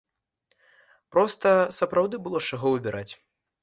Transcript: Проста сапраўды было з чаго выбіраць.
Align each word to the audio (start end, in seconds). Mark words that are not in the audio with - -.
Проста 1.17 1.47
сапраўды 1.79 2.15
было 2.27 2.37
з 2.45 2.55
чаго 2.55 2.67
выбіраць. 2.77 3.11